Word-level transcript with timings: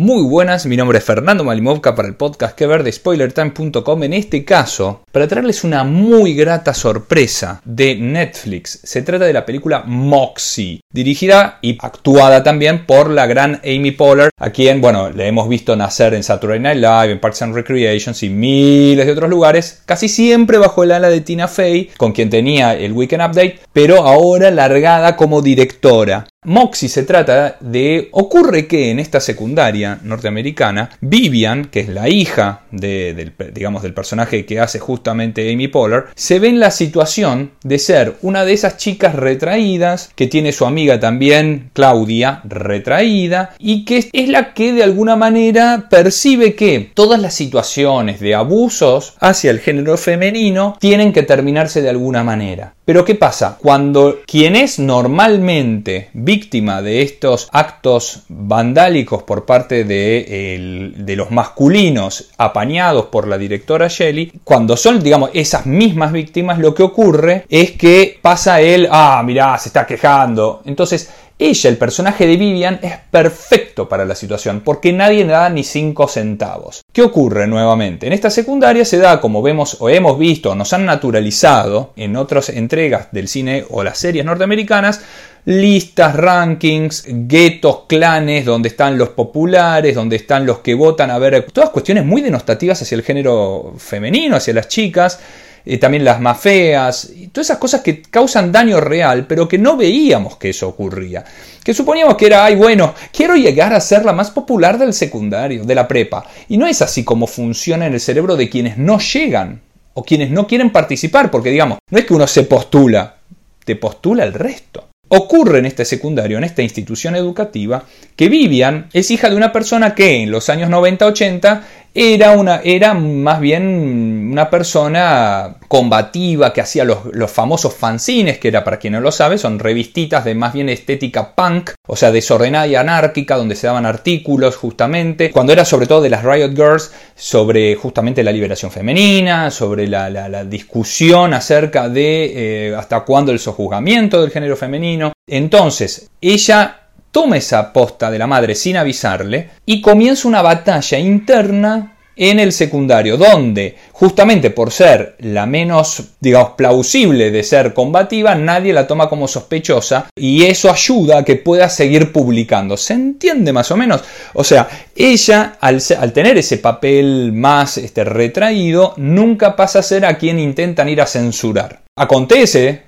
Muy 0.00 0.22
buenas, 0.22 0.64
mi 0.64 0.78
nombre 0.78 0.96
es 0.96 1.04
Fernando 1.04 1.44
Malimovka 1.44 1.94
para 1.94 2.08
el 2.08 2.14
podcast 2.14 2.56
que 2.56 2.66
ver 2.66 2.84
de 2.84 2.90
spoilertime.com. 2.90 4.02
En 4.02 4.14
este 4.14 4.46
caso, 4.46 5.02
para 5.12 5.28
traerles 5.28 5.62
una 5.62 5.84
muy 5.84 6.32
grata 6.32 6.72
sorpresa 6.72 7.60
de 7.66 7.96
Netflix. 7.96 8.80
Se 8.82 9.02
trata 9.02 9.26
de 9.26 9.34
la 9.34 9.44
película 9.44 9.82
Moxie, 9.84 10.80
dirigida 10.90 11.58
y 11.60 11.76
actuada 11.82 12.42
también 12.42 12.86
por 12.86 13.10
la 13.10 13.26
gran 13.26 13.60
Amy 13.62 13.90
Poehler, 13.90 14.30
a 14.38 14.48
quien, 14.48 14.80
bueno, 14.80 15.10
le 15.10 15.26
hemos 15.26 15.50
visto 15.50 15.76
nacer 15.76 16.14
en 16.14 16.22
Saturday 16.22 16.60
Night 16.60 16.78
Live, 16.78 17.12
en 17.12 17.20
Parks 17.20 17.42
and 17.42 17.54
Recreations 17.54 18.22
y 18.22 18.30
miles 18.30 19.04
de 19.04 19.12
otros 19.12 19.28
lugares, 19.28 19.82
casi 19.84 20.08
siempre 20.08 20.56
bajo 20.56 20.82
el 20.82 20.92
ala 20.92 21.10
de 21.10 21.20
Tina 21.20 21.46
Fey, 21.46 21.90
con 21.98 22.12
quien 22.12 22.30
tenía 22.30 22.74
el 22.74 22.92
Weekend 22.92 23.22
Update, 23.22 23.60
pero 23.74 24.06
ahora 24.06 24.50
largada 24.50 25.16
como 25.16 25.42
directora. 25.42 26.26
Moxie 26.42 26.88
se 26.88 27.02
trata 27.02 27.58
de... 27.60 28.08
Ocurre 28.12 28.66
que 28.66 28.90
en 28.90 28.98
esta 28.98 29.20
secundaria 29.20 30.00
norteamericana, 30.02 30.88
Vivian, 31.02 31.66
que 31.66 31.80
es 31.80 31.90
la 31.90 32.08
hija 32.08 32.62
de, 32.70 33.12
del, 33.12 33.34
digamos, 33.52 33.82
del 33.82 33.92
personaje 33.92 34.46
que 34.46 34.58
hace 34.58 34.78
justamente 34.78 35.52
Amy 35.52 35.68
Poehler, 35.68 36.04
se 36.14 36.38
ve 36.38 36.48
en 36.48 36.58
la 36.58 36.70
situación 36.70 37.50
de 37.62 37.78
ser 37.78 38.16
una 38.22 38.46
de 38.46 38.54
esas 38.54 38.78
chicas 38.78 39.16
retraídas, 39.16 40.12
que 40.14 40.28
tiene 40.28 40.52
su 40.52 40.64
amiga 40.64 40.98
también, 40.98 41.68
Claudia, 41.74 42.40
retraída, 42.44 43.54
y 43.58 43.84
que 43.84 44.08
es 44.10 44.28
la 44.30 44.54
que 44.54 44.72
de 44.72 44.82
alguna 44.82 45.16
manera 45.16 45.88
percibe 45.90 46.54
que 46.54 46.90
todas 46.94 47.20
las 47.20 47.34
situaciones 47.34 48.18
de 48.18 48.34
abusos 48.34 49.14
hacia 49.20 49.50
el 49.50 49.60
género 49.60 49.98
femenino 49.98 50.74
tienen 50.80 51.12
que 51.12 51.22
terminarse 51.22 51.82
de 51.82 51.90
alguna 51.90 52.24
manera. 52.24 52.72
Pero 52.86 53.04
¿qué 53.04 53.14
pasa? 53.14 53.56
Cuando 53.60 54.20
quien 54.26 54.56
es 54.56 54.80
normalmente 54.80 56.08
víctima 56.30 56.80
de 56.80 57.02
estos 57.02 57.48
actos 57.50 58.22
vandálicos 58.28 59.24
por 59.24 59.46
parte 59.46 59.82
de, 59.82 60.94
los 61.16 61.32
masculinos 61.32 62.30
apañados 62.38 63.06
por 63.06 63.26
la 63.26 63.36
directora 63.36 63.88
Shelley, 63.88 64.32
cuando 64.44 64.76
son, 64.76 65.02
digamos, 65.02 65.30
esas 65.34 65.66
mismas 65.66 66.12
víctimas, 66.12 66.60
lo 66.60 66.72
que 66.72 66.84
ocurre 66.84 67.46
es 67.48 67.72
que 67.72 68.16
pasa 68.22 68.60
él, 68.60 68.88
ah, 68.92 69.20
mirá, 69.26 69.58
se 69.58 69.70
está 69.70 69.84
quejando. 69.84 70.62
Entonces, 70.66 71.10
ella, 71.40 71.70
el 71.70 71.78
personaje 71.78 72.26
de 72.26 72.36
Vivian, 72.36 72.78
es 72.82 72.94
perfecto 73.10 73.88
para 73.88 74.04
la 74.04 74.14
situación, 74.14 74.60
porque 74.64 74.92
nadie 74.92 75.24
le 75.24 75.32
da 75.32 75.48
ni 75.48 75.64
5 75.64 76.06
centavos. 76.06 76.82
¿Qué 76.92 77.02
ocurre 77.02 77.46
nuevamente? 77.46 78.06
En 78.06 78.12
esta 78.12 78.30
secundaria 78.30 78.84
se 78.84 78.98
da, 78.98 79.20
como 79.20 79.40
vemos 79.40 79.78
o 79.80 79.88
hemos 79.88 80.18
visto, 80.18 80.54
nos 80.54 80.72
han 80.72 80.84
naturalizado 80.84 81.92
en 81.96 82.16
otras 82.16 82.50
entregas 82.50 83.08
del 83.12 83.28
cine 83.28 83.64
o 83.70 83.82
las 83.82 83.98
series 83.98 84.24
norteamericanas, 84.24 85.00
listas, 85.46 86.14
rankings, 86.14 87.04
guetos, 87.08 87.84
clanes, 87.88 88.44
donde 88.44 88.68
están 88.68 88.98
los 88.98 89.08
populares, 89.10 89.94
donde 89.94 90.16
están 90.16 90.44
los 90.44 90.58
que 90.58 90.74
votan 90.74 91.10
a 91.10 91.18
ver, 91.18 91.46
todas 91.52 91.70
cuestiones 91.70 92.04
muy 92.04 92.20
denostativas 92.20 92.82
hacia 92.82 92.96
el 92.96 93.02
género 93.02 93.74
femenino, 93.78 94.36
hacia 94.36 94.54
las 94.54 94.68
chicas 94.68 95.18
eh, 95.64 95.78
también 95.78 96.04
las 96.04 96.20
más 96.20 96.40
feas, 96.40 97.10
y 97.14 97.28
todas 97.28 97.48
esas 97.48 97.58
cosas 97.58 97.80
que 97.80 98.02
causan 98.02 98.52
daño 98.52 98.80
real, 98.80 99.26
pero 99.26 99.48
que 99.48 99.58
no 99.58 99.76
veíamos 99.76 100.36
que 100.36 100.50
eso 100.50 100.68
ocurría. 100.68 101.24
Que 101.62 101.74
suponíamos 101.74 102.16
que 102.16 102.26
era, 102.26 102.44
ay, 102.44 102.56
bueno, 102.56 102.94
quiero 103.12 103.36
llegar 103.36 103.72
a 103.72 103.80
ser 103.80 104.04
la 104.04 104.12
más 104.12 104.30
popular 104.30 104.78
del 104.78 104.92
secundario, 104.92 105.64
de 105.64 105.74
la 105.74 105.86
prepa. 105.86 106.24
Y 106.48 106.56
no 106.56 106.66
es 106.66 106.82
así 106.82 107.04
como 107.04 107.26
funciona 107.26 107.86
en 107.86 107.94
el 107.94 108.00
cerebro 108.00 108.36
de 108.36 108.48
quienes 108.48 108.78
no 108.78 108.98
llegan 108.98 109.60
o 109.94 110.04
quienes 110.04 110.30
no 110.30 110.46
quieren 110.46 110.70
participar, 110.70 111.30
porque 111.30 111.50
digamos, 111.50 111.78
no 111.90 111.98
es 111.98 112.04
que 112.04 112.14
uno 112.14 112.26
se 112.26 112.44
postula, 112.44 113.16
te 113.64 113.76
postula 113.76 114.24
el 114.24 114.32
resto. 114.32 114.88
Ocurre 115.12 115.58
en 115.58 115.66
este 115.66 115.84
secundario, 115.84 116.38
en 116.38 116.44
esta 116.44 116.62
institución 116.62 117.16
educativa, 117.16 117.84
que 118.14 118.28
Vivian 118.28 118.88
es 118.92 119.10
hija 119.10 119.28
de 119.28 119.34
una 119.34 119.52
persona 119.52 119.92
que 119.92 120.22
en 120.22 120.30
los 120.30 120.48
años 120.48 120.70
90-80 120.70 121.62
era, 121.94 122.32
una, 122.32 122.60
era 122.62 122.94
más 122.94 123.40
bien 123.40 124.28
una 124.30 124.48
persona 124.48 125.56
combativa 125.68 126.52
que 126.52 126.60
hacía 126.60 126.84
los, 126.84 126.98
los, 127.12 127.30
famosos 127.30 127.74
fanzines, 127.74 128.38
que 128.38 128.48
era 128.48 128.64
para 128.64 128.78
quien 128.78 128.92
no 128.92 129.00
lo 129.00 129.12
sabe, 129.12 129.38
son 129.38 129.58
revistitas 129.58 130.24
de 130.24 130.34
más 130.34 130.52
bien 130.52 130.68
estética 130.68 131.34
punk, 131.34 131.70
o 131.86 131.96
sea, 131.96 132.12
desordenada 132.12 132.66
y 132.66 132.76
anárquica, 132.76 133.36
donde 133.36 133.56
se 133.56 133.66
daban 133.66 133.86
artículos 133.86 134.56
justamente, 134.56 135.30
cuando 135.30 135.52
era 135.52 135.64
sobre 135.64 135.86
todo 135.86 136.00
de 136.00 136.10
las 136.10 136.24
Riot 136.24 136.54
Girls, 136.54 136.92
sobre 137.14 137.74
justamente 137.74 138.22
la 138.22 138.32
liberación 138.32 138.70
femenina, 138.70 139.50
sobre 139.50 139.86
la, 139.88 140.10
la, 140.10 140.44
discusión 140.44 141.34
acerca 141.34 141.88
de 141.88 142.68
eh, 142.68 142.74
hasta 142.74 143.00
cuándo 143.00 143.32
el 143.32 143.38
sojuzgamiento 143.38 144.20
del 144.20 144.30
género 144.30 144.56
femenino. 144.56 145.12
Entonces, 145.26 146.10
ella 146.20 146.79
toma 147.10 147.36
esa 147.36 147.72
posta 147.72 148.10
de 148.10 148.18
la 148.18 148.26
madre 148.26 148.54
sin 148.54 148.76
avisarle 148.76 149.50
y 149.66 149.80
comienza 149.80 150.28
una 150.28 150.42
batalla 150.42 150.98
interna 150.98 151.96
en 152.20 152.38
el 152.38 152.52
secundario, 152.52 153.16
donde 153.16 153.76
justamente 153.92 154.50
por 154.50 154.70
ser 154.70 155.16
la 155.20 155.46
menos, 155.46 156.02
digamos, 156.20 156.50
plausible 156.50 157.30
de 157.30 157.42
ser 157.42 157.72
combativa, 157.72 158.34
nadie 158.34 158.74
la 158.74 158.86
toma 158.86 159.08
como 159.08 159.26
sospechosa 159.26 160.10
y 160.14 160.44
eso 160.44 160.70
ayuda 160.70 161.18
a 161.18 161.24
que 161.24 161.36
pueda 161.36 161.70
seguir 161.70 162.12
publicando. 162.12 162.76
¿Se 162.76 162.92
entiende 162.92 163.54
más 163.54 163.70
o 163.70 163.76
menos? 163.78 164.02
O 164.34 164.44
sea, 164.44 164.68
ella 164.94 165.56
al, 165.60 165.82
tener 166.12 166.36
ese 166.36 166.58
papel 166.58 167.32
más 167.32 167.78
este, 167.78 168.04
retraído, 168.04 168.92
nunca 168.98 169.56
pasa 169.56 169.78
a 169.78 169.82
ser 169.82 170.04
a 170.04 170.18
quien 170.18 170.38
intentan 170.38 170.90
ir 170.90 171.00
a 171.00 171.06
censurar. 171.06 171.80
Acontece 171.96 172.84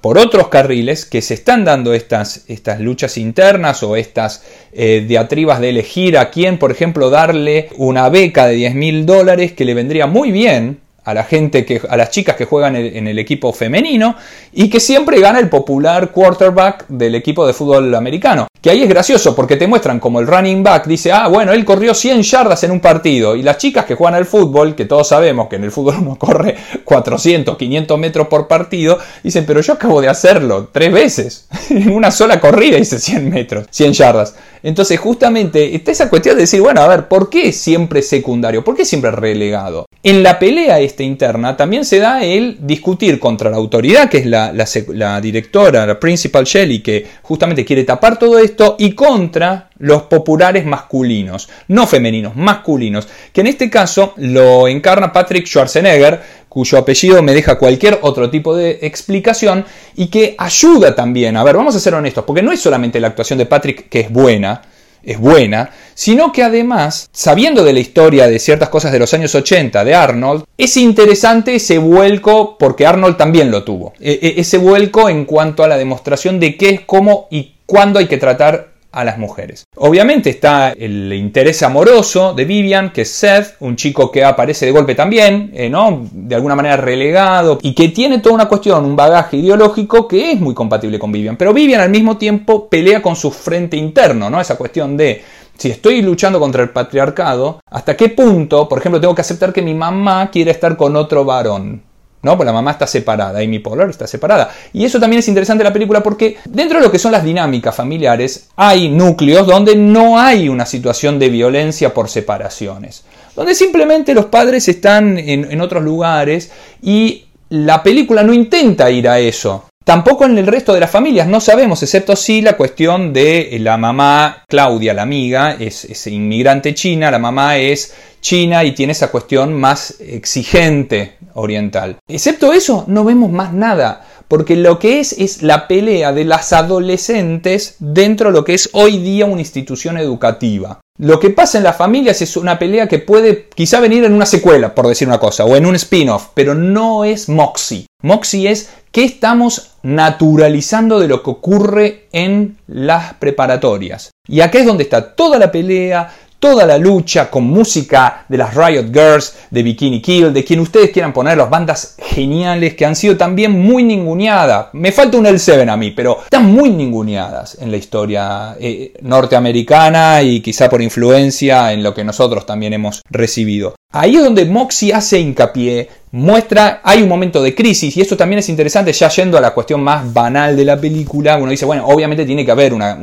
por 0.00 0.18
otros 0.18 0.48
carriles 0.48 1.04
que 1.04 1.22
se 1.22 1.34
están 1.34 1.64
dando 1.64 1.94
estas, 1.94 2.44
luchas 2.78 3.18
internas 3.18 3.82
o 3.82 3.96
estas 3.96 4.44
eh, 4.72 5.04
diatribas 5.08 5.58
de 5.60 5.70
elegir 5.70 6.16
a 6.16 6.30
quién, 6.30 6.58
por 6.58 6.70
ejemplo, 6.70 7.10
darle 7.10 7.70
una 7.76 8.08
beca 8.08 8.46
de 8.46 8.54
10 8.54 8.74
mil 8.74 9.06
dólares 9.06 9.52
que 9.52 9.64
le 9.64 9.74
vendría 9.74 10.06
muy 10.06 10.30
bien 10.30 10.80
a 11.06 11.14
la 11.14 11.22
gente 11.22 11.80
a 11.88 11.96
las 11.96 12.10
chicas 12.10 12.34
que 12.34 12.46
juegan 12.46 12.74
en 12.74 13.06
el 13.06 13.18
equipo 13.20 13.52
femenino 13.52 14.16
y 14.52 14.68
que 14.68 14.80
siempre 14.80 15.20
gana 15.20 15.38
el 15.38 15.48
popular 15.48 16.10
quarterback 16.10 16.86
del 16.88 17.14
equipo 17.14 17.46
de 17.46 17.52
fútbol 17.52 17.94
americano. 17.94 18.48
Que 18.60 18.70
ahí 18.70 18.82
es 18.82 18.88
gracioso 18.88 19.32
porque 19.36 19.54
te 19.54 19.68
muestran 19.68 20.00
como 20.00 20.18
el 20.18 20.26
running 20.26 20.64
back 20.64 20.88
dice, 20.88 21.12
ah, 21.12 21.28
bueno, 21.28 21.52
él 21.52 21.64
corrió 21.64 21.94
100 21.94 22.22
yardas 22.22 22.64
en 22.64 22.72
un 22.72 22.80
partido. 22.80 23.36
Y 23.36 23.42
las 23.42 23.58
chicas 23.58 23.84
que 23.84 23.94
juegan 23.94 24.16
al 24.16 24.26
fútbol, 24.26 24.74
que 24.74 24.86
todos 24.86 25.06
sabemos 25.06 25.46
que 25.46 25.54
en 25.54 25.62
el 25.62 25.70
fútbol 25.70 25.94
uno 26.00 26.16
corre 26.16 26.56
400, 26.86 27.58
500 27.58 27.98
metros 27.98 28.28
por 28.28 28.48
partido, 28.48 28.98
dicen, 29.22 29.44
pero 29.44 29.60
yo 29.60 29.74
acabo 29.74 30.00
de 30.00 30.08
hacerlo 30.08 30.70
tres 30.72 30.92
veces. 30.92 31.48
en 31.70 31.90
una 31.90 32.10
sola 32.10 32.40
corrida 32.40 32.78
hice 32.78 32.98
100 32.98 33.28
metros, 33.28 33.66
100 33.70 33.92
yardas. 33.92 34.34
Entonces 34.62 34.98
justamente 34.98 35.74
está 35.76 35.90
esa 35.92 36.08
cuestión 36.08 36.36
de 36.36 36.42
decir, 36.42 36.60
bueno, 36.60 36.80
a 36.80 36.88
ver, 36.88 37.08
¿por 37.08 37.28
qué 37.28 37.52
siempre 37.52 38.02
secundario? 38.02 38.64
¿Por 38.64 38.76
qué 38.76 38.84
siempre 38.84 39.10
relegado? 39.10 39.86
En 40.02 40.22
la 40.22 40.38
pelea 40.38 40.80
esta 40.80 41.02
interna 41.02 41.56
también 41.56 41.84
se 41.84 41.98
da 41.98 42.24
el 42.24 42.58
discutir 42.60 43.18
contra 43.18 43.50
la 43.50 43.56
autoridad, 43.56 44.08
que 44.08 44.18
es 44.18 44.26
la, 44.26 44.52
la, 44.52 44.66
la 44.88 45.20
directora, 45.20 45.86
la 45.86 46.00
principal 46.00 46.44
Shelley, 46.44 46.80
que 46.80 47.06
justamente 47.22 47.64
quiere 47.64 47.84
tapar 47.84 48.18
todo 48.18 48.38
esto 48.38 48.76
y 48.78 48.92
contra 48.92 49.70
los 49.78 50.02
populares 50.04 50.64
masculinos, 50.64 51.48
no 51.68 51.86
femeninos, 51.86 52.34
masculinos, 52.36 53.08
que 53.32 53.42
en 53.42 53.48
este 53.48 53.68
caso 53.68 54.14
lo 54.16 54.68
encarna 54.68 55.12
Patrick 55.12 55.46
Schwarzenegger, 55.46 56.45
cuyo 56.56 56.78
apellido 56.78 57.22
me 57.22 57.34
deja 57.34 57.58
cualquier 57.58 57.98
otro 58.00 58.30
tipo 58.30 58.56
de 58.56 58.78
explicación 58.80 59.66
y 59.94 60.06
que 60.06 60.34
ayuda 60.38 60.94
también, 60.94 61.36
a 61.36 61.44
ver, 61.44 61.54
vamos 61.54 61.76
a 61.76 61.80
ser 61.80 61.92
honestos, 61.92 62.24
porque 62.24 62.42
no 62.42 62.50
es 62.50 62.60
solamente 62.60 62.98
la 62.98 63.08
actuación 63.08 63.38
de 63.38 63.44
Patrick 63.44 63.90
que 63.90 64.00
es 64.00 64.10
buena, 64.10 64.62
es 65.02 65.18
buena, 65.18 65.68
sino 65.92 66.32
que 66.32 66.42
además, 66.42 67.10
sabiendo 67.12 67.62
de 67.62 67.74
la 67.74 67.80
historia 67.80 68.26
de 68.26 68.38
ciertas 68.38 68.70
cosas 68.70 68.90
de 68.90 68.98
los 68.98 69.12
años 69.12 69.34
80 69.34 69.84
de 69.84 69.94
Arnold, 69.94 70.44
es 70.56 70.78
interesante 70.78 71.56
ese 71.56 71.76
vuelco, 71.76 72.56
porque 72.56 72.86
Arnold 72.86 73.18
también 73.18 73.50
lo 73.50 73.62
tuvo, 73.62 73.92
e, 74.00 74.12
e, 74.12 74.40
ese 74.40 74.56
vuelco 74.56 75.10
en 75.10 75.26
cuanto 75.26 75.62
a 75.62 75.68
la 75.68 75.76
demostración 75.76 76.40
de 76.40 76.56
qué 76.56 76.70
es, 76.70 76.80
cómo 76.86 77.28
y 77.30 77.56
cuándo 77.66 77.98
hay 77.98 78.06
que 78.06 78.16
tratar 78.16 78.75
a 78.96 79.04
las 79.04 79.18
mujeres. 79.18 79.64
Obviamente 79.76 80.30
está 80.30 80.70
el 80.70 81.12
interés 81.12 81.62
amoroso 81.62 82.32
de 82.32 82.46
Vivian, 82.46 82.94
que 82.94 83.02
es 83.02 83.10
Seth, 83.10 83.56
un 83.60 83.76
chico 83.76 84.10
que 84.10 84.24
aparece 84.24 84.64
de 84.64 84.72
golpe 84.72 84.94
también, 84.94 85.50
eh, 85.52 85.68
¿no? 85.68 86.08
De 86.10 86.34
alguna 86.34 86.54
manera 86.54 86.78
relegado 86.78 87.58
y 87.60 87.74
que 87.74 87.90
tiene 87.90 88.20
toda 88.20 88.34
una 88.34 88.48
cuestión, 88.48 88.86
un 88.86 88.96
bagaje 88.96 89.36
ideológico 89.36 90.08
que 90.08 90.32
es 90.32 90.40
muy 90.40 90.54
compatible 90.54 90.98
con 90.98 91.12
Vivian. 91.12 91.36
Pero 91.36 91.52
Vivian 91.52 91.82
al 91.82 91.90
mismo 91.90 92.16
tiempo 92.16 92.70
pelea 92.70 93.02
con 93.02 93.16
su 93.16 93.30
frente 93.30 93.76
interno, 93.76 94.30
¿no? 94.30 94.40
Esa 94.40 94.56
cuestión 94.56 94.96
de 94.96 95.22
si 95.58 95.70
estoy 95.70 96.00
luchando 96.00 96.40
contra 96.40 96.62
el 96.62 96.70
patriarcado, 96.70 97.60
¿hasta 97.70 97.96
qué 97.96 98.08
punto, 98.08 98.66
por 98.66 98.78
ejemplo, 98.78 98.98
tengo 98.98 99.14
que 99.14 99.20
aceptar 99.20 99.52
que 99.52 99.60
mi 99.60 99.74
mamá 99.74 100.30
quiere 100.30 100.52
estar 100.52 100.74
con 100.74 100.96
otro 100.96 101.24
varón? 101.24 101.82
¿No? 102.26 102.36
Pues 102.36 102.46
la 102.46 102.52
mamá 102.52 102.72
está 102.72 102.86
separada, 102.86 103.38
Amy 103.38 103.60
Poehler 103.60 103.88
está 103.88 104.06
separada. 104.06 104.50
Y 104.72 104.84
eso 104.84 104.98
también 104.98 105.20
es 105.20 105.28
interesante 105.28 105.62
en 105.62 105.68
la 105.68 105.72
película 105.72 106.02
porque 106.02 106.36
dentro 106.44 106.78
de 106.78 106.84
lo 106.84 106.90
que 106.90 106.98
son 106.98 107.12
las 107.12 107.24
dinámicas 107.24 107.74
familiares 107.74 108.48
hay 108.56 108.88
núcleos 108.88 109.46
donde 109.46 109.76
no 109.76 110.18
hay 110.18 110.48
una 110.48 110.66
situación 110.66 111.18
de 111.18 111.30
violencia 111.30 111.94
por 111.94 112.08
separaciones. 112.08 113.04
donde 113.36 113.54
simplemente 113.54 114.14
los 114.14 114.26
padres 114.26 114.66
están 114.66 115.18
en, 115.18 115.60
otros 115.60 115.84
lugares 115.84 116.50
y 116.82 117.26
la 117.50 117.82
película 117.82 118.22
no 118.22 118.32
intenta 118.32 118.90
ir 118.90 119.08
a 119.08 119.18
eso. 119.18 119.66
Tampoco 119.84 120.24
en 120.24 120.36
el 120.36 120.48
resto 120.48 120.72
de 120.72 120.80
las 120.80 120.90
familias, 120.90 121.28
no 121.28 121.40
sabemos, 121.40 121.80
excepto 121.82 122.16
si 122.16 122.40
la 122.40 122.56
cuestión 122.56 123.12
de 123.12 123.56
la 123.60 123.76
mamá 123.76 124.42
Claudia, 124.48 124.94
la 124.94 125.02
amiga, 125.02 125.54
es, 125.60 125.84
es, 125.84 126.06
inmigrante 126.08 126.74
china, 126.74 127.10
la 127.10 127.20
mamá 127.20 127.56
es 127.58 127.94
china 128.20 128.64
y 128.64 128.72
tiene 128.72 128.92
esa 128.92 129.12
cuestión 129.12 129.52
más 129.52 130.00
exigente 130.00 131.15
oriental. 131.36 131.96
Excepto 132.08 132.52
eso, 132.52 132.84
no 132.88 133.04
vemos 133.04 133.30
más 133.30 133.52
nada 133.52 134.04
porque 134.28 134.56
lo 134.56 134.78
que 134.78 135.00
es 135.00 135.12
es 135.12 135.42
la 135.42 135.68
pelea 135.68 136.12
de 136.12 136.24
las 136.24 136.52
adolescentes 136.52 137.76
dentro 137.78 138.30
de 138.30 138.38
lo 138.38 138.44
que 138.44 138.54
es 138.54 138.70
hoy 138.72 138.98
día 138.98 139.26
una 139.26 139.40
institución 139.40 139.98
educativa. 139.98 140.80
Lo 140.98 141.20
que 141.20 141.30
pasa 141.30 141.58
en 141.58 141.64
las 141.64 141.76
familias 141.76 142.22
es 142.22 142.36
una 142.38 142.58
pelea 142.58 142.88
que 142.88 142.98
puede 142.98 143.48
quizá 143.54 143.80
venir 143.80 144.04
en 144.04 144.14
una 144.14 144.24
secuela, 144.24 144.74
por 144.74 144.86
decir 144.86 145.06
una 145.06 145.18
cosa, 145.18 145.44
o 145.44 145.54
en 145.54 145.66
un 145.66 145.74
spin-off, 145.74 146.28
pero 146.32 146.54
no 146.54 147.04
es 147.04 147.28
Moxie. 147.28 147.86
Moxie 148.02 148.48
es 148.48 148.70
qué 148.92 149.04
estamos 149.04 149.72
naturalizando 149.82 150.98
de 150.98 151.08
lo 151.08 151.22
que 151.22 151.30
ocurre 151.30 152.06
en 152.12 152.56
las 152.66 153.12
preparatorias. 153.14 154.10
Y 154.26 154.40
acá 154.40 154.58
es 154.58 154.66
donde 154.66 154.84
está 154.84 155.14
toda 155.14 155.38
la 155.38 155.52
pelea, 155.52 156.10
toda 156.38 156.66
la 156.66 156.78
lucha 156.78 157.30
con 157.30 157.44
música 157.44 158.24
de 158.28 158.38
las 158.38 158.54
Riot 158.54 158.92
Girls, 158.92 159.34
de 159.50 159.62
Bikini 159.62 160.00
Kill, 160.00 160.32
de 160.32 160.44
quien 160.44 160.60
ustedes 160.60 160.90
quieran 160.90 161.12
poner, 161.12 161.36
las 161.36 161.50
bandas 161.50 161.96
geniales 161.98 162.74
que 162.74 162.84
han 162.84 162.96
sido 162.96 163.16
también 163.16 163.52
muy 163.52 163.82
ninguneadas. 163.82 164.68
Me 164.72 164.92
falta 164.92 165.18
un 165.18 165.26
L7 165.26 165.68
a 165.68 165.76
mí, 165.76 165.90
pero 165.90 166.22
están 166.22 166.46
muy 166.52 166.70
ninguneadas 166.70 167.58
en 167.60 167.70
la 167.70 167.76
historia 167.76 168.56
eh, 168.60 168.94
norteamericana 169.02 170.22
y 170.22 170.40
quizá 170.40 170.68
por 170.68 170.82
influencia 170.82 171.72
en 171.72 171.82
lo 171.82 171.94
que 171.94 172.04
nosotros 172.04 172.46
también 172.46 172.72
hemos 172.72 173.02
recibido. 173.10 173.74
Ahí 173.92 174.16
es 174.16 174.24
donde 174.24 174.44
Moxie 174.44 174.92
hace 174.92 175.18
hincapié, 175.20 175.88
muestra, 176.12 176.80
hay 176.82 177.02
un 177.02 177.08
momento 177.08 177.42
de 177.42 177.54
crisis 177.54 177.96
y 177.96 178.00
esto 178.00 178.16
también 178.16 178.38
es 178.38 178.48
interesante 178.48 178.92
ya 178.92 179.08
yendo 179.08 179.36
a 179.36 179.40
la 179.40 179.52
cuestión 179.52 179.82
más 179.82 180.12
banal 180.12 180.56
de 180.56 180.64
la 180.64 180.80
película, 180.80 181.36
uno 181.36 181.50
dice, 181.50 181.64
bueno, 181.64 181.86
obviamente 181.86 182.24
tiene 182.24 182.44
que 182.44 182.50
haber 182.50 182.72
una, 182.72 182.98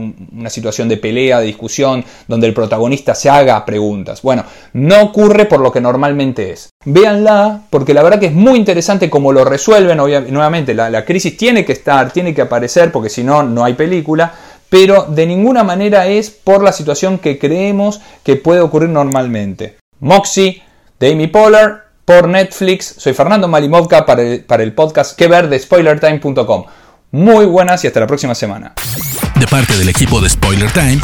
situación 0.50 0.88
de 0.88 0.97
pelea, 0.97 1.39
de 1.39 1.47
discusión, 1.47 2.03
donde 2.27 2.47
el 2.47 2.53
protagonista 2.53 3.15
se 3.15 3.29
haga 3.29 3.63
preguntas. 3.65 4.21
Bueno, 4.21 4.45
no 4.73 5.01
ocurre 5.01 5.45
por 5.45 5.59
lo 5.59 5.71
que 5.71 5.81
normalmente 5.81 6.51
es. 6.51 6.69
Véanla, 6.85 7.61
porque 7.69 7.94
la 7.94 8.03
verdad 8.03 8.19
que 8.19 8.27
es 8.27 8.33
muy 8.33 8.57
interesante 8.57 9.09
cómo 9.09 9.31
lo 9.31 9.45
resuelven, 9.45 9.97
nuevamente 9.97 10.73
la, 10.73 10.89
la 10.89 11.05
crisis 11.05 11.38
tiene 11.38 11.65
que 11.65 11.73
estar, 11.73 12.11
tiene 12.11 12.33
que 12.33 12.41
aparecer, 12.41 12.91
porque 12.91 13.09
si 13.09 13.23
no, 13.23 13.44
no 13.44 13.63
hay 13.63 13.73
película, 13.73 14.33
pero 14.69 15.03
de 15.03 15.27
ninguna 15.27 15.63
manera 15.63 16.07
es 16.07 16.31
por 16.31 16.63
la 16.63 16.71
situación 16.71 17.19
que 17.19 17.38
creemos 17.38 18.01
que 18.23 18.38
puede 18.38 18.61
ocurrir 18.61 18.89
normalmente. 18.89 19.77
Moxie 20.00 20.63
de 21.00 21.11
Amy 21.11 21.27
por 22.05 22.27
Netflix. 22.27 22.95
Soy 22.97 23.13
Fernando 23.13 23.47
Malimovka 23.47 24.05
para 24.05 24.23
el, 24.63 24.73
podcast 24.73 25.17
que 25.17 25.27
ver 25.27 25.50
de 25.50 25.59
spoilertime.com. 25.59 26.65
Muy 27.11 27.45
buenas 27.45 27.83
y 27.83 27.88
hasta 27.88 28.00
la 28.00 28.07
próxima 28.07 28.33
semana. 28.33 28.73
De 29.39 29.47
parte 29.47 29.77
del 29.77 29.89
equipo 29.89 30.19
de 30.19 30.29
Spoiler 30.29 30.71
Time, 30.71 31.00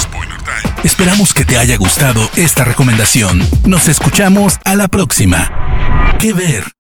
esperamos 0.83 1.33
que 1.33 1.45
te 1.45 1.57
haya 1.57 1.77
gustado 1.77 2.21
esta 2.35 2.63
recomendación. 2.63 3.41
Nos 3.65 3.87
escuchamos 3.87 4.57
a 4.65 4.75
la 4.75 4.87
próxima. 4.87 6.17
Que 6.19 6.33
ver. 6.33 6.78